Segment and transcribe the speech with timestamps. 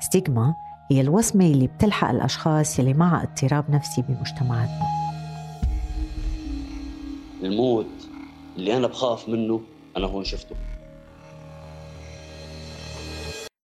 [0.00, 0.54] ستيغما
[0.90, 4.82] هي الوصمة اللي بتلحق الأشخاص اللي معها اضطراب نفسي بمجتمعاتنا.
[7.42, 8.08] الموت
[8.56, 9.60] اللي أنا بخاف منه
[9.96, 10.56] أنا هون شفته.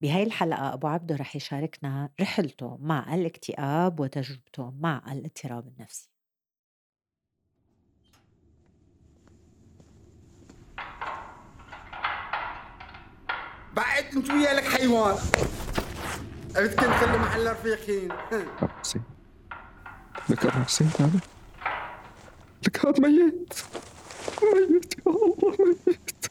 [0.02, 6.08] بهاي الحلقة أبو عبدو رح يشاركنا رحلته مع الاكتئاب وتجربته مع الاضطراب النفسي.
[13.76, 15.17] بعد انت ويا لك حيوان.
[16.56, 18.08] عرفت كنت خلي محل رفيقين.
[18.62, 19.00] راسي
[20.29, 21.20] لك راسي هذا؟
[22.66, 23.54] لك هذا ميت.
[24.70, 26.26] ميت يا الله ميت.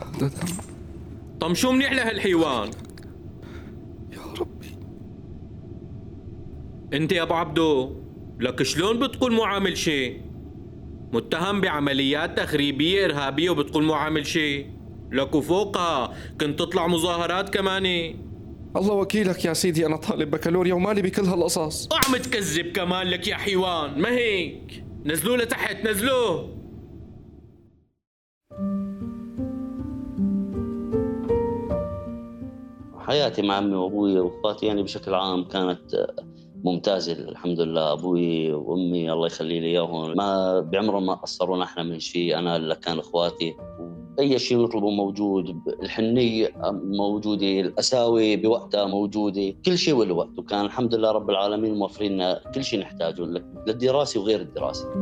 [0.00, 0.30] هذا
[1.40, 2.70] دم شو منيح لهالحيوان؟
[4.10, 4.78] يا ربي.
[6.92, 7.96] أنت يا أبو عبدو
[8.40, 10.25] لك شلون بتقول مو عامل شيء؟
[11.16, 14.66] متهم بعمليات تخريبية إرهابية وبتقول مو عامل شيء.
[15.12, 18.16] لك وفوقها كنت تطلع مظاهرات كماني.
[18.76, 21.88] الله وكيلك يا سيدي أنا طالب بكالوريا ومالي بكل هالقصص.
[21.92, 24.00] عم تكذب كمان لك يا حيوان.
[24.00, 26.56] ما هيك؟ نزلوه لتحت نزلوه.
[33.06, 36.06] حياتي مع عمي وأبوي وأخواتي يعني بشكل عام كانت
[36.66, 37.92] ممتازه الحمد لله.
[37.92, 40.16] أبوي وأمي الله يخلي لي إياهم.
[40.16, 43.54] ما بعمرهم ما قصرونا إحنا من شيء أنا اللي كان إخواتي.
[44.18, 46.52] أي شيء نطلبه موجود الحنية
[46.84, 52.40] موجودة الأساوي بوقتها موجودة كل شيء وله وقته كان الحمد لله رب العالمين موفرين لنا
[52.54, 53.22] كل شيء نحتاجه
[53.66, 54.92] للدراسة وغير الدراسة.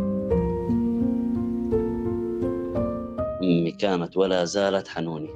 [3.42, 5.30] أمي كانت ولا زالت حنوني.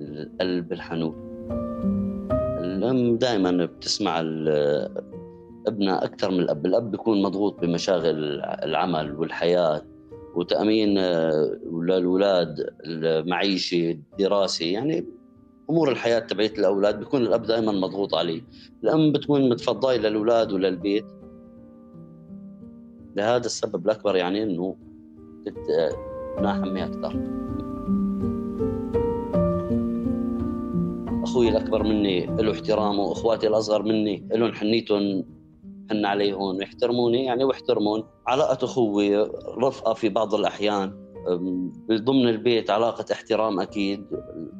[0.00, 1.14] القلب الحنون.
[2.82, 4.20] الأم دائما بتسمع
[5.66, 6.66] ابنها أكثر من الأب.
[6.66, 9.82] الأب بيكون مضغوط بمشاغل العمل والحياة
[10.34, 14.66] وتأمين آه، للأولاد المعيشة الدراسة.
[14.66, 15.06] يعني
[15.70, 18.42] أمور الحياة تبعت الأولاد بيكون الأب دائما مضغوط عليه.
[18.84, 21.06] الأم بتكون متفضلة للأولاد وللبيت.
[23.16, 24.76] لهذا السبب الأكبر يعني أنه
[26.36, 27.12] تناحمي أكثر
[31.32, 35.24] أخوي الأكبر مني له احترامه وأخواتي الأصغر مني لهم حنيتهم
[35.90, 38.04] حن عليهم يحترموني يعني واحترمون.
[38.26, 40.92] علاقة أخوة رفقة في بعض الأحيان
[41.28, 44.06] أم، ضمن البيت علاقة احترام أكيد.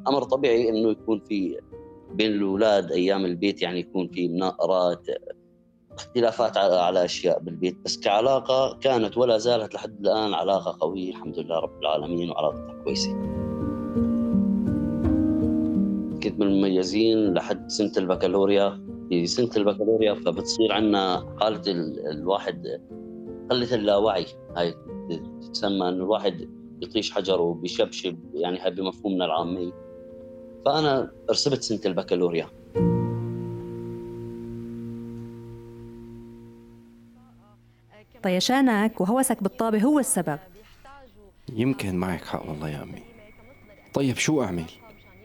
[0.08, 1.58] أمر طبيعي إنه يكون في
[2.14, 5.06] بين الأولاد أيام البيت يعني يكون في مناقرات
[5.94, 7.76] اختلافات على أشياء بالبيت.
[7.84, 13.41] بس كعلاقة كانت ولا زالت لحد الآن علاقة قوية الحمد لله رب العالمين وعلاقتها كويسة.
[16.22, 18.86] كنت من المميزين لحد سنة البكالوريا.
[19.08, 22.66] في سنة البكالوريا فبتصير عندنا حالة ال- الواحد
[23.50, 24.26] قلة اللاوعي.
[24.56, 24.74] هاي
[25.52, 26.48] تسمى انه الواحد
[26.80, 29.72] بيطيش حجر وبيشبشب يعني هاي بمفهومنا العامي.
[30.64, 32.46] فأنا رسبت سنة البكالوريا.
[38.22, 40.38] طيشانك وهوسك بالطابة هو السبب.
[41.52, 43.02] يمكن معك حق والله يا امي
[43.94, 44.64] طيب شو أعمل؟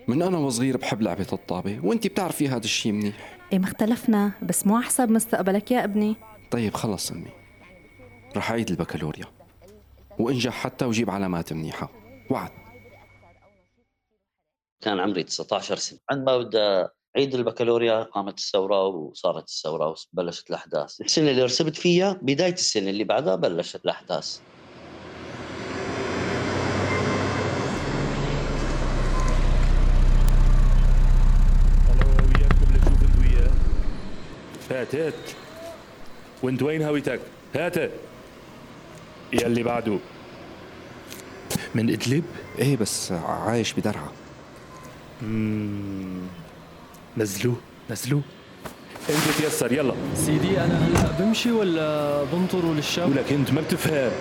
[0.08, 3.38] من أنا وصغير بحب لعبة الطابة وانت بتعرفي هذا الشيء منيح.
[3.54, 6.16] إيه ما اختلفنا بس مو على حساب مستقبلك يا ابني.
[6.52, 7.32] طيب خلص أمي.
[8.38, 9.26] رح أعيد البكالوريا.
[10.20, 11.92] وأنجح حتى وجيب علامات منيحة.
[12.30, 12.52] وعد.
[14.82, 16.00] كان عمري 19 سنة.
[16.12, 21.02] عندما بدأ عيد البكالوريا قامت الثورة وصارت الثورة وبلشت الأحداث.
[21.02, 24.40] السنة اللي رسبت فيها بداية السنة اللي بعدها بلشت الأحداث
[31.92, 33.52] الله وياكم لشوف انت وياه
[34.72, 35.14] هات هات
[36.44, 37.20] وانت وين هويتك
[37.56, 37.92] هات
[39.34, 39.98] يلي بعده.
[41.76, 42.24] من إدلب؟
[42.60, 44.10] إيه بس عايش بدرعا.
[47.18, 47.56] نزلوه
[47.90, 48.22] نزلوه
[49.10, 49.94] انت تيسر يلا.
[50.16, 54.12] سيدي أنا هلأ بمشي ولا بنطر للشاب ولك أنت ما بتفهم.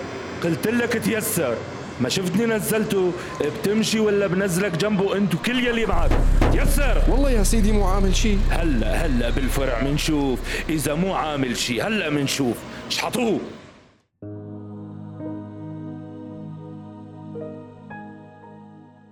[0.43, 1.57] قلت لك تيسر.
[2.01, 3.11] ما شفتني نزلته
[3.41, 6.11] بتمشي ولا بنزلك جنبه؟ انت وكل يلي معك.
[6.53, 10.65] يسر والله يا سيدي مو عامل شيء هلا هلا بالفرع منشوف.
[10.69, 12.63] إذا مو عامل شي هلا منشوف.
[12.89, 13.39] شحطوه.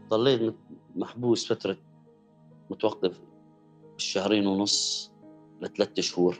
[0.10, 0.56] ضليت
[0.96, 1.78] محبوس فترة
[2.70, 3.20] متوقف
[3.98, 5.12] الشهرين ونص
[5.62, 6.38] لثلاثة شهور.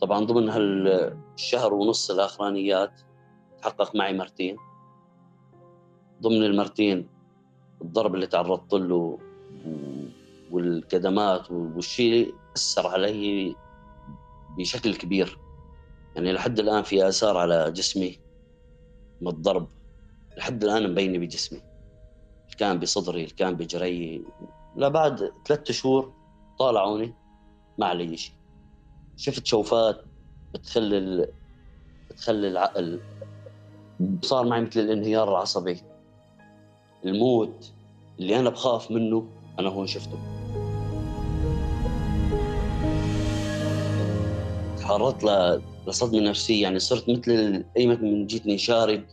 [0.00, 3.00] طبعا ضمن هالشهر ونص الأخرانيات
[3.62, 4.56] تحقق معي مرتين.
[6.22, 7.08] ضمن المرتين
[7.82, 9.18] الضرب اللي تعرضت له
[10.50, 13.54] والكدمات والشيء أثر علي
[14.58, 15.38] بشكل كبير.
[16.16, 18.18] يعني لحد الآن في آثار على جسمي
[19.20, 19.68] من الضرب
[20.36, 21.60] لحد الآن مبينة بجسمي.
[22.58, 24.24] كان بصدري كان بجري.
[24.76, 26.12] لا بعد ثلاثة شهور
[26.58, 27.14] طالعوني
[27.78, 28.34] ما علي شيء.
[29.16, 30.04] شفت شوفات
[30.54, 31.26] بتخلي
[32.10, 33.00] بتخلي العقل
[34.22, 35.80] صار معي مثل الانهيار العصبي.
[37.04, 37.72] الموت
[38.20, 39.26] اللي أنا بخاف منه
[39.58, 40.18] أنا هون شفته.
[44.80, 45.24] تعرضت
[45.86, 49.04] لصدمة نفسية يعني صرت مثل ايمة من جيتني شارد.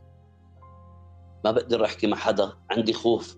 [1.46, 3.38] ما بقدر أحكي مع حدا عندي خوف.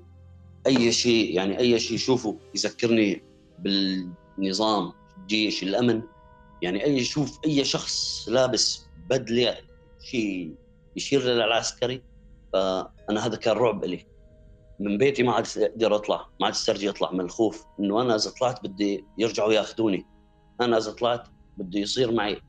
[0.67, 3.23] أي شيء يعني أي شيء شوفه يذكرني
[3.59, 6.01] بالنظام الجيش الأمن.
[6.61, 9.57] يعني أي شوف أي شخص لابس بدلة
[10.01, 10.55] شيء
[10.95, 12.03] يشير للعسكري
[12.53, 14.05] فأنا هذا كان رعب لي
[14.79, 18.31] من بيتي ما عاد أقدر اطلع ما عاد استرجي اطلع من الخوف إنه أنا إذا
[18.39, 20.05] طلعت بدي يرجعوا يأخذوني
[20.61, 21.27] أنا إذا طلعت
[21.57, 22.41] بده يصير معي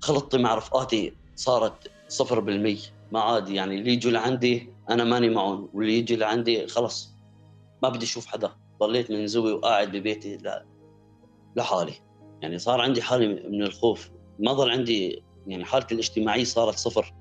[0.00, 2.78] خلطتي مع رفقاتي صارت صفر بالمية
[3.12, 7.14] ما عاد يعني اللي يجوا لعندي أنا ماني معهم واللي يجي لعندي خلص
[7.82, 10.66] ما بدي أشوف حدا ضليت منزوي وقاعد ببيتي لا
[11.56, 11.92] لحالي.
[12.42, 17.14] يعني صار عندي حالي من الخوف ما ضل عندي يعني حالتي الاجتماعية صارت صفر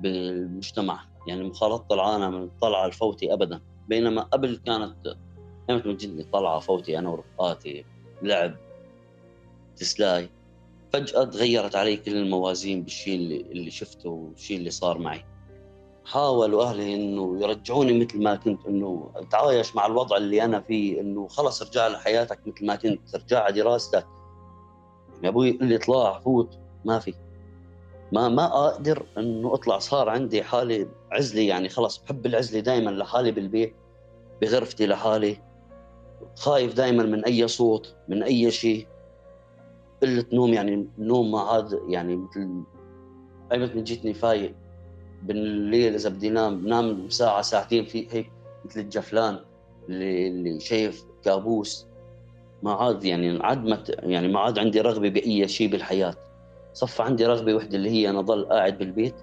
[0.00, 1.15] بالمجتمع.
[1.26, 3.60] يعني مخالطة العالم الطلعه الفوتي ابدا.
[3.88, 5.16] بينما قبل كانت
[5.68, 7.84] كانت من جد طلعه فوتي أنا ورفقاتي
[8.22, 8.56] لعب
[9.76, 10.28] تسلاي.
[10.92, 15.24] فجأة تغيرت علي كل الموازين بالشيء اللي, اللي شفته والشيء اللي صار معي.
[16.04, 21.28] حاولوا أهلي إنه يرجعوني مثل ما كنت إنه اتعايش مع الوضع اللي أنا فيه إنه
[21.28, 24.06] خلص ارجع لحياتك مثل ما كنت ارجع دراستك.
[25.22, 27.14] يا أبوي يقول لي اطلع فوت ما في.
[28.12, 33.30] ما ما أقدر إنه أطلع صار عندي حالي عزلي يعني خلص بحب العزلة دائما لحالي
[33.30, 33.74] بالبيت
[34.42, 35.36] بغرفتي لحالي
[36.36, 38.86] خايف دائما من أي صوت من أي شيء.
[40.02, 42.62] قلة نوم يعني النوم ما عاد يعني مثل
[43.52, 44.54] ايمت من جيتني فايق
[45.22, 48.32] بالليل إذا بدي نام بنام ساعة ساعتين في هيك
[48.64, 49.38] مثل الجفلان
[49.88, 51.86] اللي اللي شايف كابوس.
[52.62, 56.14] ما عاد يعني عدمت يعني ما عاد عندي رغبة بأي شيء بالحياة.
[56.76, 59.14] صفى عندي رغبة وحدة اللي هي أنا ضل قاعد بالبيت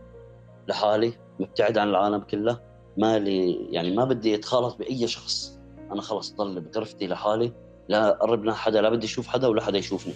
[0.68, 2.60] لحالي مبتعد عن العالم كله
[2.98, 5.60] ما لي يعني ما بدي اتخالط بأي شخص.
[5.92, 7.54] أنا خلص ضل بغرفتي لحالي
[7.90, 10.14] لا قربنا حدا لا بدي أشوف حدا ولا حدا يشوفني.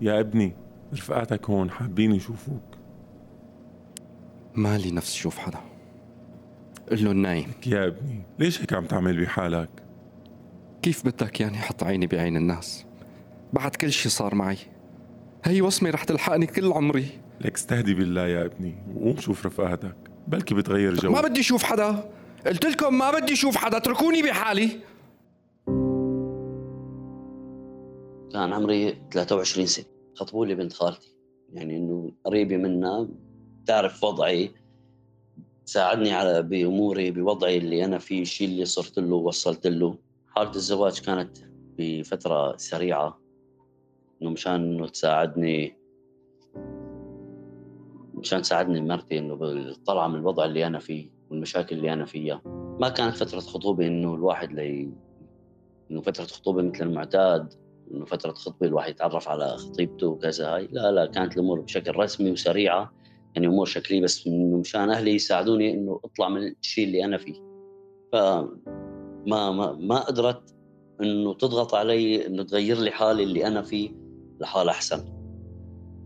[0.00, 0.56] يا ابني
[0.92, 2.62] رفقاتك هون حابين يشوفوك.
[4.54, 5.75] مالي نفس شوف حدا.
[6.90, 9.68] قل له نايم يا ابني؟ ليش هيك عم تعمل بحالك؟
[10.82, 12.84] كيف بدك يعني حط عيني بعين الناس؟
[13.52, 14.58] بعد كل شي صار معي.
[15.44, 17.06] هي وصمة رح تلحقني كل عمري.
[17.40, 19.96] لك استهدي بالله يا ابني وقوم شوف رفقاتك.
[20.28, 21.10] بلكي بتغير جو.
[21.10, 22.10] ما بدي أشوف حدا.
[22.46, 23.76] قلت لكم ما بدي أشوف حدا.
[23.76, 24.68] اتركوني بحالي.
[28.32, 29.84] كان عمري 23 سنة.
[30.14, 31.16] خطبوا لي بنت خالتي.
[31.52, 33.08] يعني إنه قريبة منا
[33.66, 34.50] تعرف وضعي.
[35.66, 39.98] تساعدني على بأموري بوضعي اللي أنا فيه الشيء اللي صرت له ووصلت له.
[40.28, 41.38] حالة الزواج كانت
[41.78, 43.20] بفترة سريعة
[44.22, 45.76] إنه مشان إنه تساعدني
[48.14, 52.42] مشان تساعدني مرتي إنه بالطلعة من الوضع اللي أنا فيه والمشاكل اللي أنا فيها.
[52.80, 54.90] ما كانت فترة خطوبة إنه الواحد لي
[55.90, 57.54] إنه فترة خطوبة مثل المعتاد
[57.90, 60.68] إنه فترة خطبه الواحد يتعرف على خطيبته وكذا هاي.
[60.72, 62.92] لا لا كانت الأمور بشكل رسمي وسريعة.
[63.36, 67.34] يعني أمور شكلية بس مشان أهلي يساعدوني إنه أطلع من الشيء اللي أنا فيه.
[68.12, 68.16] ف
[69.26, 70.54] ما ما قدرت
[71.02, 73.90] إنه تضغط علي إنه تغير لي حالي اللي أنا فيه
[74.40, 75.04] لحال أحسن.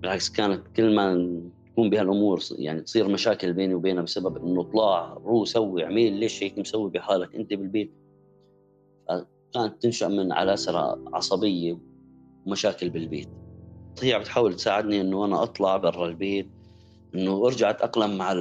[0.02, 5.44] بالعكس كانت كل ما تكون بهالأمور يعني تصير مشاكل بيني وبينها بسبب إنه طلع رو
[5.44, 7.92] سوي اعمل ليش هيك مسوي بحالك أنت بالبيت؟
[9.54, 10.76] كانت تنشأ من على أثر
[11.14, 11.78] عصبية
[12.46, 13.28] ومشاكل بالبيت.
[14.02, 16.60] هي عم تحاول تساعدني إنه أنا أطلع برا البيت
[17.14, 18.35] إنه أرجع أتأقلم مع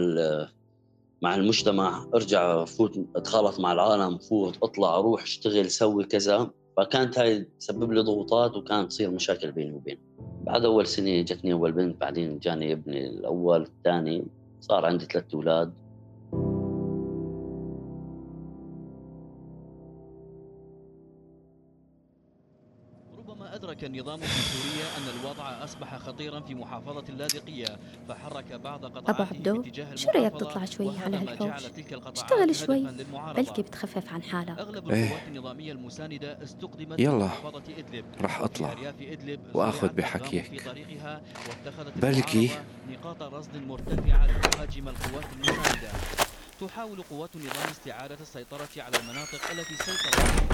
[1.22, 6.50] مع المجتمع أرجع فوت أتخالط مع العالم فوت أطلع أروح أشتغل سوي كذا.
[6.78, 10.00] فكانت هاي تسبب لي ضغوطات وكانت تصير مشاكل بيني وبينه.
[10.20, 14.28] بعد أول سنة جتني أول بنت بعدين جاني ابني الأول الثاني.
[14.62, 15.74] صار عندي ثلاث أولاد.
[23.89, 27.65] النظام في سوريا أن الوضع أصبح خطيرا في محافظة اللاذقية
[28.10, 29.63] فحرك بعض قطاعاته أبو عبدو
[29.96, 31.65] شو رأيك تطلع شوي على هالحوش
[32.17, 32.88] اشتغل شوي
[33.36, 35.03] بلكي بتخفف عن حالك أغلب إيه.
[35.05, 37.29] القوات النظامية المساندة استقدمت يلا.
[38.22, 40.63] رح أطلع سرعت بحكيك.
[41.96, 42.50] بلكي.
[42.89, 45.89] نقاط رصد مرتفعة لتهاجم القوات المساندة
[46.62, 50.50] تحاول قوات النظام استعادة السيطرة على المناطق التي سيطر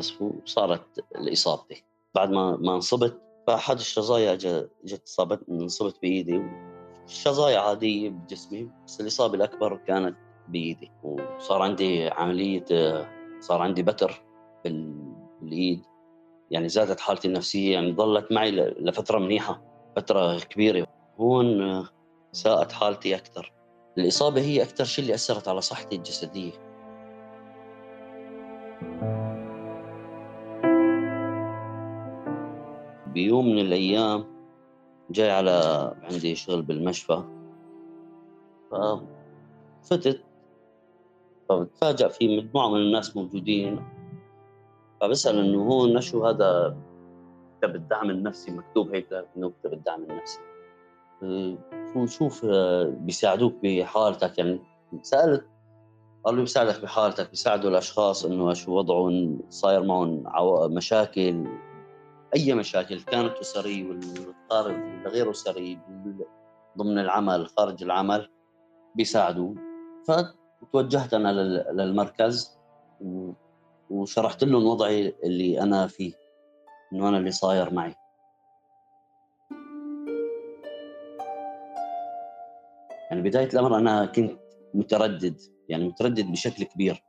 [0.00, 1.76] للقصف وصارت الإصابة.
[2.14, 4.34] بعد ما ما انصبت فأحد الشظايا
[4.84, 6.42] جت اصابت انصبت بإيدي.
[7.04, 10.16] الشظايا عادية بجسمي بس الإصابة الأكبر كانت
[10.48, 10.90] بإيدي.
[11.02, 12.64] وصار عندي عملية
[13.40, 14.22] صار عندي بتر
[14.64, 15.82] بالإيد.
[16.50, 17.72] يعني زادت حالتي النفسية.
[17.72, 19.62] يعني ظلت معي لفترة منيحة
[19.96, 20.86] فترة كبيرة.
[21.18, 21.84] هون
[22.32, 23.52] ساءت حالتي أكثر.
[23.98, 26.70] الإصابة هي أكثر شيء اللي أثرت على صحتي الجسدية.
[33.14, 34.24] بيوم من الأيام
[35.10, 37.22] جاي على عندي شغل بالمشفى
[38.70, 40.24] ففتت
[41.48, 43.84] فبتفاجأ في مجموعة من الناس موجودين
[45.00, 46.76] فبسأل إنه هون شو هذا
[47.58, 50.40] كتاب الدعم النفسي مكتوب هيك؟ إنه كتاب الدعم النفسي.
[51.94, 52.46] شو شوف
[52.86, 54.60] بيساعدوك بحالتك؟ يعني
[55.02, 55.46] سألت
[56.24, 60.24] قالوا لي بيساعدك بحالتك بيساعدوا الأشخاص إنه شو وضعهم صاير معهم
[60.74, 61.44] مشاكل
[62.36, 65.78] أي مشاكل كانت اسريه والخارج غير أسري
[66.78, 68.30] ضمن العمل خارج العمل
[68.94, 69.54] بيساعدوا
[70.08, 71.32] فتوجهت أنا
[71.72, 72.58] للمركز
[73.90, 76.12] وشرحت لهم وضعي اللي أنا فيه
[76.92, 77.94] إنه أنا اللي صاير معي.
[83.10, 84.40] يعني بداية الأمر أنا كنت
[84.74, 87.04] متردد يعني متردد بشكل كبير.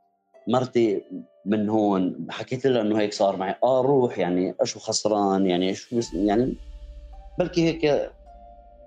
[0.47, 1.03] مرتي
[1.45, 3.55] من هون حكيت لها إنه هيك صار معي.
[3.63, 6.55] آه روح يعني اشو خسران؟ يعني شو يعني
[7.39, 8.11] بلكي هيك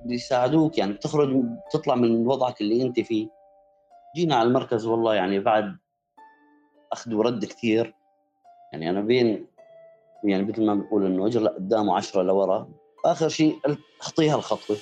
[0.04, 1.42] بيساعدوك يعني تخرج
[1.72, 3.28] تطلع من وضعك اللي أنت فيه.
[4.16, 5.76] جينا على المركز والله يعني بعد
[6.92, 7.94] أخذ ورد كثير
[8.72, 9.46] يعني أنا بين
[10.24, 12.68] يعني مثل ما بنقول إنه أجر لقدام وعشرة لورا.
[13.04, 14.76] آخر شيء قلت أخطيها الخطوة.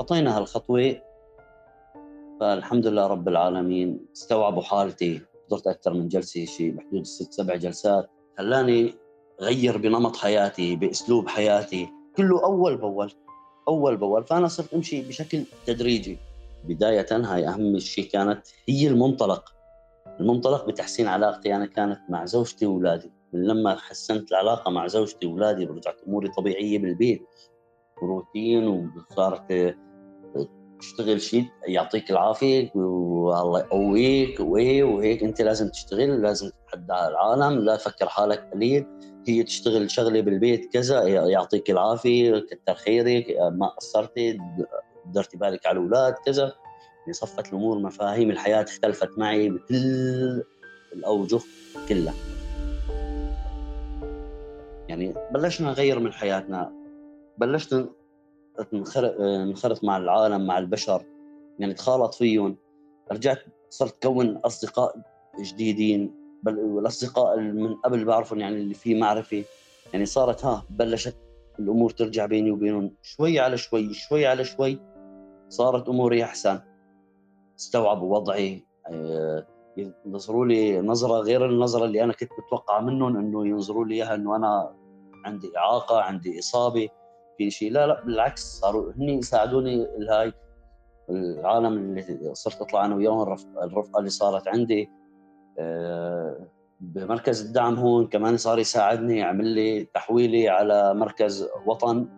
[0.00, 1.11] خطينا هالخطوة.
[2.42, 8.10] فالحمد لله رب العالمين استوعبوا حالتي حضرت أكثر من جلسة شيء بحدود ست سبع جلسات.
[8.38, 8.94] خلاني
[9.40, 11.88] غير بنمط حياتي بأسلوب حياتي.
[12.16, 13.12] كله أول بأول
[13.68, 14.24] أول بأول.
[14.24, 16.18] فأنا صرت أمشي بشكل تدريجي.
[16.64, 19.44] بداية هاي أهم شيء كانت هي المنطلق.
[20.20, 25.66] المنطلق بتحسين علاقتي أنا كانت مع زوجتي واولادي من لما حسنت العلاقة مع زوجتي واولادي
[25.66, 27.22] ورجعت أموري طبيعية بالبيت.
[28.02, 29.74] روتين وصارت
[30.82, 35.22] تشتغل شيء يعطيك العافية والله يقويك وايه وهيك.
[35.22, 38.86] أنت لازم تشتغل لازم تتحدى العالم لا تفكر حالك قليل.
[39.28, 44.38] هي تشتغل شغلة بالبيت كذا يعطيك العافية كتر خيرك ما قصرتي
[45.06, 46.52] درتي بالك على الأولاد كذا.
[47.00, 50.44] يعني صفت الأمور مفاهيم الحياة اختلفت معي بكل
[50.92, 51.40] الأوجه
[51.88, 52.14] كلها.
[54.88, 56.72] يعني بلشنا نغير من حياتنا
[57.38, 57.88] بلشنا
[59.22, 61.04] انخرط مع العالم مع البشر
[61.58, 62.56] يعني تخالط فيهم.
[63.12, 63.38] رجعت
[63.70, 64.96] صرت كون أصدقاء
[65.40, 69.44] جديدين بل والاصدقاء من قبل بعرفهم يعني اللي في معرفة.
[69.92, 71.16] يعني صارت ها بلشت
[71.58, 72.94] الأمور ترجع بيني وبينهم.
[73.02, 74.80] شوي على شوي شوي على شوي
[75.48, 76.60] صارت أموري أحسن.
[77.58, 78.64] استوعبوا وضعي.
[78.90, 79.46] آه،
[80.06, 84.36] ينظروا لي نظرة غير النظرة اللي أنا كنت متوقع منهم إنه ينظروا لي إياها إنه
[84.36, 84.76] أنا
[85.24, 86.88] عندي إعاقة عندي إصابة.
[87.44, 87.72] في شيء.
[87.72, 90.32] لا لا بالعكس صاروا هني يساعدوني الهاي
[91.10, 93.22] العالم اللي صرت أطلع أنا وياهم.
[93.62, 94.90] الرفقة اللي صارت عندي
[95.58, 96.46] آه،
[96.80, 102.08] بمركز الدعم هون كمان صار يساعدني يعمل لي تحويلي على مركز وطن.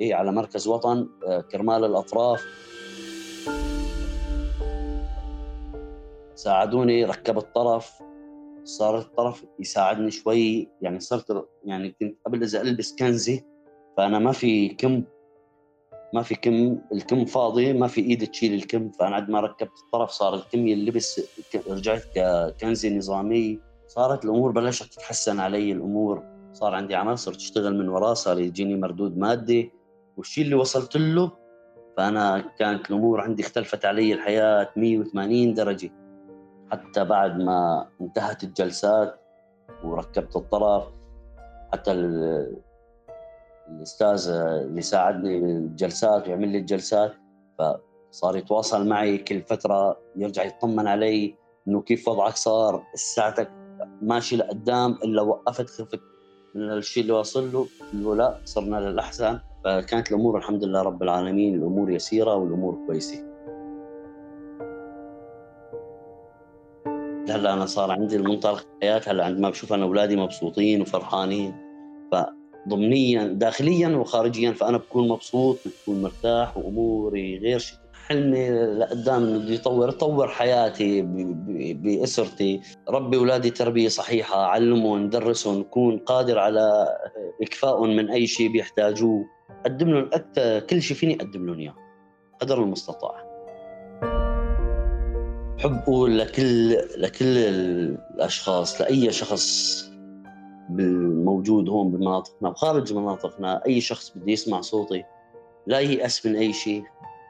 [0.00, 2.44] إي على مركز وطن آه، كرمال الأطراف.
[6.34, 8.02] ساعدوني ركب الطرف.
[8.64, 10.68] صار الطرف يساعدني شوي.
[10.80, 13.40] يعني صرت يعني كنت قبل إذا ألبس كنزه
[13.96, 15.04] فأنا ما في كم
[16.14, 20.10] ما في كم الكم فاضي ما في ايد تشيل الكم فأنا عند ما ركبت الطرف
[20.10, 21.20] صار الكم يلبس
[21.68, 23.60] رجعت ككنزه نظامي.
[23.86, 28.74] صارت الأمور بلشت تتحسن علي الأمور صار عندي عمل صرت أشتغل من وراه صار يجيني
[28.74, 29.72] مردود مادي.
[30.16, 31.32] والشيء اللي وصلت له
[31.96, 35.90] فأنا كانت الأمور عندي اختلفت علي الحياة 180 درجة.
[36.72, 39.20] حتى بعد ما انتهت الجلسات
[39.84, 40.84] وركبت الطرف
[41.72, 41.92] حتى
[43.76, 47.12] الأستاذ اللي ساعدني بالجلسات ويعمل لي الجلسات
[48.10, 51.34] صار يتواصل معي كل فترة يرجع يطمن علي
[51.68, 53.50] إنه كيف وضعك صار ساعتك
[54.02, 56.00] ماشي لقدام إلا وقفت خفت
[56.54, 59.38] من الشيء اللي واصل له له لا صرنا للأحسن.
[59.64, 63.30] فكانت الأمور الحمد لله رب العالمين الأمور يسيرة والأمور كويسة.
[67.28, 71.54] هلأ أنا صار عندي المنطلق الحياة هلأ عندما بشوف أنا أولادي مبسوطين وفرحانين
[72.66, 77.78] فضمنيا داخليا وخارجيا فأنا بكون مبسوط بكون مرتاح وأموري غير شيء
[78.10, 81.02] حلمي لقدام بدي يطور اطور حياتي
[81.74, 82.60] بأسرتي.
[82.88, 86.88] ربي اولادي تربية صحيحة علمهم درسهم اكون قادر على
[87.42, 89.24] إكفائهم من أي شيء بيحتاجوه.
[89.66, 91.74] اقدم لهم أكثر كل شيء فيني أقدم لهم إياه
[92.40, 93.30] قدر المستطاع.
[95.58, 99.89] بحب أقول لكل لكل الأشخاص لأي شخص
[100.78, 105.04] الموجود هون بمناطقنا وخارج مناطقنا أي شخص بده يسمع صوتي
[105.66, 106.84] لا ييأس من أي شيء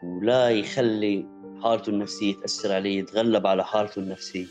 [0.05, 1.27] ولا يخلي
[1.63, 4.47] حالته النفسية تأثر عليه يتغلب على حالته النفسية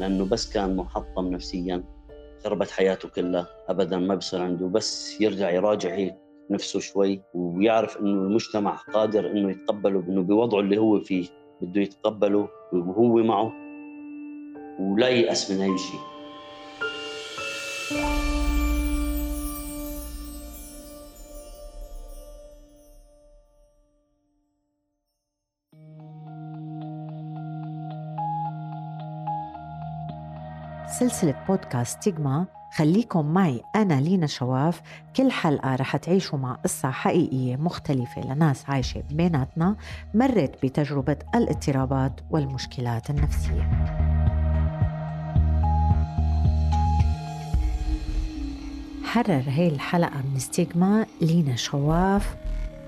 [0.00, 1.84] لأنه بس كان محطم نفسيا
[2.44, 6.14] خربت حياته كلها ابدا ما بصير عنده بس يرجع يراجع هيك
[6.50, 11.26] نفسه شوي ويعرف إنه المجتمع قادر إنه يتقبله إنه بوضعه اللي هو فيه
[11.60, 13.52] بده يتقبله وهو معه
[14.80, 16.17] ولا ييأس من أي شيء.
[30.98, 34.82] سلسلة بودكاست تيجما خليكم معي أنا لينا شواف.
[35.16, 39.76] كل حلقة رح تعيشوا مع قصة حقيقية مختلفة لناس عايشة بيناتنا
[40.14, 43.70] مرت بتجربة الاضطرابات والمشكلات النفسية.
[49.04, 52.36] حرر هاي الحلقة من ستيغما لينا شواف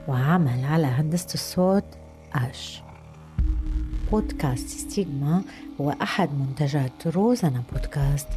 [0.09, 1.85] وعمل على هندسة الصوت
[2.35, 2.83] آش.
[4.11, 5.43] بودكاست ستيغما
[5.81, 8.28] هو أحد منتجات روزانا بودكاست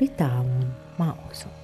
[0.00, 1.63] بالتعاون مع أوزون